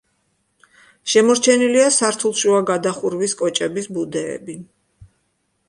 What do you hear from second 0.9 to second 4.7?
შემორჩენილია სართულშუა გადახურვის კოჭების ბუდეები.